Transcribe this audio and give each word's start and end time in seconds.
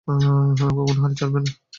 কখনো 0.59 1.01
হাল 1.01 1.11
ছাড়বে 1.19 1.39
না। 1.39 1.51